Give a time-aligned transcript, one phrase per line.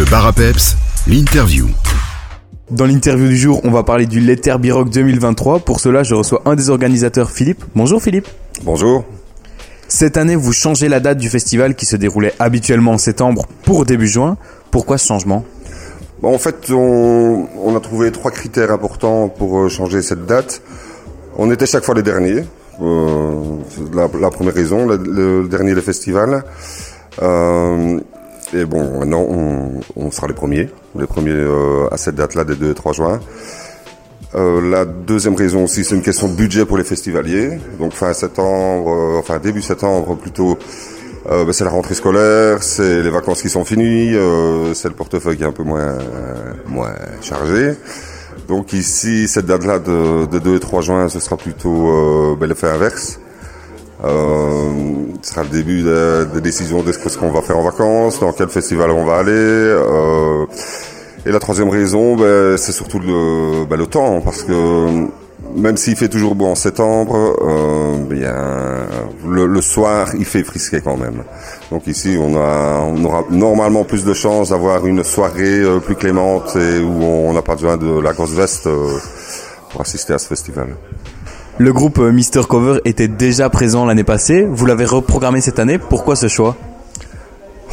[0.00, 1.66] Le bar à peps, l'interview.
[2.70, 5.58] Dans l'interview du jour, on va parler du Letter Biroc 2023.
[5.58, 7.62] Pour cela, je reçois un des organisateurs, Philippe.
[7.76, 8.26] Bonjour Philippe.
[8.62, 9.04] Bonjour.
[9.88, 13.84] Cette année, vous changez la date du festival qui se déroulait habituellement en septembre pour
[13.84, 14.38] début juin.
[14.70, 15.44] Pourquoi ce changement?
[16.22, 20.62] En fait, on, on a trouvé trois critères importants pour euh, changer cette date.
[21.36, 22.44] On était chaque fois les derniers.
[22.80, 26.42] Euh, c'est la, la première raison, le, le dernier le festival.
[27.20, 28.00] Euh,
[28.52, 29.26] et bon, maintenant,
[29.96, 30.68] on, sera les premiers.
[30.98, 33.20] Les premiers euh, à cette date-là, des 2 et 3 juin.
[34.34, 37.58] Euh, la deuxième raison aussi, c'est une question de budget pour les festivaliers.
[37.78, 40.56] Donc fin septembre, euh, enfin début septembre plutôt,
[41.30, 44.94] euh, ben, c'est la rentrée scolaire, c'est les vacances qui sont finies, euh, c'est le
[44.94, 45.98] portefeuille qui est un peu moins
[46.66, 47.74] moins chargé.
[48.46, 52.68] Donc ici, cette date-là de, de 2 et 3 juin, ce sera plutôt ben, l'effet
[52.68, 53.18] inverse.
[54.04, 54.70] Euh,
[55.22, 58.32] ce sera le début de, de décision de ce qu'on va faire en vacances, dans
[58.32, 59.32] quel festival on va aller.
[59.32, 60.46] Euh,
[61.26, 65.08] et la troisième raison, ben, c'est surtout le, ben, le temps, parce que
[65.54, 68.86] même s'il fait toujours beau en septembre, euh, bien,
[69.26, 71.22] le, le, soir, il fait frisquer quand même.
[71.70, 75.96] Donc ici, on, a, on aura normalement plus de chances d'avoir une soirée euh, plus
[75.96, 78.98] clémente et où on n'a pas besoin de la grosse veste euh,
[79.70, 80.68] pour assister à ce festival.
[81.60, 84.46] Le groupe euh, Mister Cover était déjà présent l'année passée.
[84.50, 85.76] Vous l'avez reprogrammé cette année.
[85.76, 86.56] Pourquoi ce choix?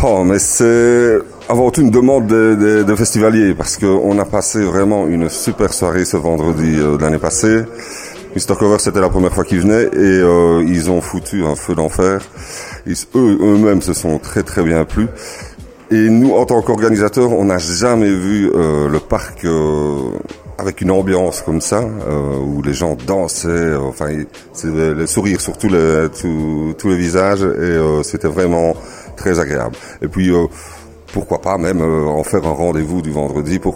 [0.04, 5.30] Oh, mais c'est avant tout une demande de, festivaliers parce qu'on a passé vraiment une
[5.30, 7.62] super soirée ce vendredi euh, de l'année passée.
[8.36, 8.58] Mr.
[8.60, 12.20] Cover, c'était la première fois qu'ils venaient et euh, ils ont foutu un feu d'enfer.
[12.88, 15.08] Eux, eux-mêmes se sont très très bien plu.
[15.92, 19.46] Et nous, en tant qu'organisateurs, on n'a jamais vu le parc
[20.58, 24.08] avec une ambiance comme ça, euh, où les gens dansaient, euh, enfin,
[24.54, 28.76] c'est le sourire sur tous les, tous les visages, et euh, c'était vraiment
[29.16, 29.76] très agréable.
[30.02, 30.48] Et puis, euh,
[31.14, 33.76] pourquoi pas même euh, en faire un rendez-vous du vendredi pour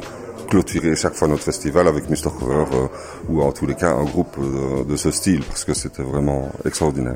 [0.50, 2.30] clôturer chaque fois notre festival avec Mr.
[2.38, 2.88] Cover, euh,
[3.30, 4.38] ou en tous les cas un groupe
[4.88, 7.16] de ce style, parce que c'était vraiment extraordinaire.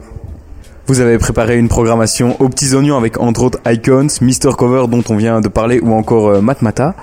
[0.87, 5.03] Vous avez préparé une programmation aux petits oignons avec entre autres Icons, Mister Cover dont
[5.09, 6.93] on vient de parler ou encore Matmata.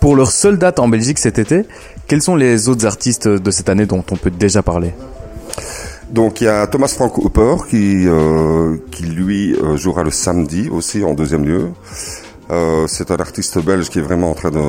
[0.00, 1.64] Pour leur seule date en Belgique cet été,
[2.06, 4.94] quels sont les autres artistes de cette année dont on peut déjà parler?
[6.10, 10.68] Donc il y a Thomas Frank Hooper qui, euh, qui lui euh, jouera le samedi
[10.70, 11.70] aussi en deuxième lieu.
[12.50, 14.60] Euh, c'est un artiste belge qui est vraiment en train de,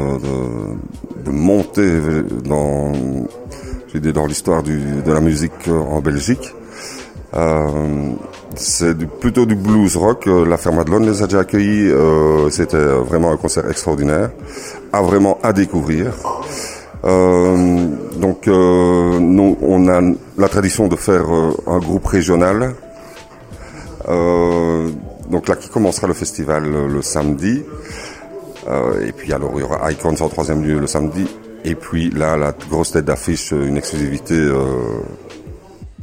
[1.29, 1.91] monter
[2.43, 2.91] dans,
[4.25, 6.55] l'histoire de la musique en Belgique.
[8.55, 10.25] C'est plutôt du blues rock.
[10.25, 11.89] La Ferme Madelon les a déjà accueillis.
[11.91, 14.29] Euh, C'était vraiment un concert extraordinaire,
[14.91, 16.13] à vraiment à découvrir.
[17.05, 17.87] Euh,
[18.17, 20.01] donc, euh, nous, on a
[20.37, 22.73] la tradition de faire euh, un groupe régional.
[24.09, 24.89] Euh,
[25.29, 27.63] donc là, qui commencera le festival le, le samedi.
[29.05, 31.27] et puis alors, il y aura Icons en troisième lieu le samedi.
[31.63, 34.35] Et puis là, la grosse tête d'affiche, une exclusivité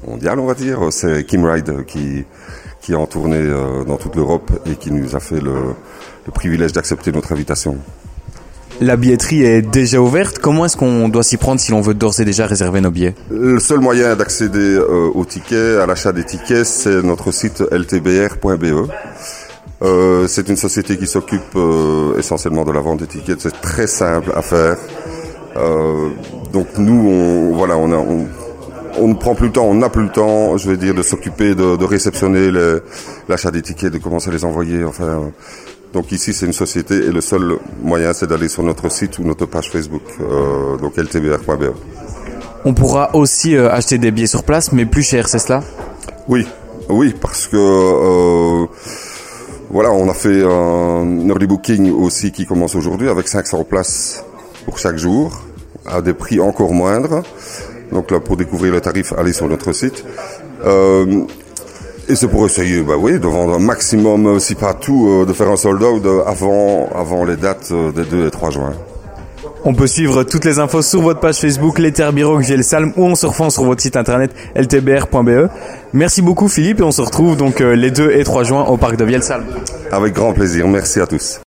[0.07, 2.25] mondiale, on va dire, c'est Kim Ride qui,
[2.81, 5.75] qui est en tournée euh, dans toute l'Europe et qui nous a fait le,
[6.27, 7.79] le privilège d'accepter notre invitation.
[8.81, 10.39] La billetterie est déjà ouverte.
[10.39, 13.15] Comment est-ce qu'on doit s'y prendre si l'on veut d'ores et déjà réserver nos billets?
[13.31, 18.91] Le seul moyen d'accéder euh, aux tickets, à l'achat des tickets, c'est notre site ltbr.be.
[19.83, 23.41] Euh, c'est une société qui s'occupe euh, essentiellement de la vente des tickets.
[23.41, 24.77] C'est très simple à faire.
[26.53, 28.27] Donc nous, on, voilà, on a, on,
[28.99, 31.03] on ne prend plus le temps, on n'a plus le temps, je veux dire, de
[31.03, 32.51] s'occuper de, de, réceptionner
[33.29, 34.85] l'achat des tickets, de commencer à les envoyer.
[34.85, 35.33] Enfin,
[35.95, 39.23] donc ici, c'est une société et le seul moyen, c'est d'aller sur notre site ou
[39.25, 41.73] notre page Facebook, euh, donc ltbr.be.
[42.65, 45.63] On pourra aussi euh, acheter des billets sur place, mais plus cher, c'est cela?
[46.27, 46.49] Oui,
[46.89, 48.67] oui, parce que euh,
[49.71, 54.25] voilà, on a fait un early booking aussi qui commence aujourd'hui avec 500 places
[54.65, 55.43] pour chaque jour
[55.87, 57.23] à des prix encore moindres.
[57.95, 60.05] Donc là, pour découvrir le tarif, allez sur notre site.
[60.67, 61.23] Euh,
[62.09, 65.49] et c'est pour essayer, bah oui, de vendre un maximum, si pas tout, de faire
[65.49, 68.73] un sold out avant, avant les dates des 2 et 3 juin.
[69.65, 72.93] On peut suivre toutes les infos sur votre page Facebook, l'Etherbiro que j'ai le Salm,
[72.99, 75.49] ou en surfant sur votre site internet ltbr.be.
[75.95, 78.97] Merci beaucoup Philippe et on se retrouve donc les 2 et 3 juin au parc
[78.97, 79.45] de Vielsalm.
[79.91, 81.44] Avec grand plaisir, merci à tous.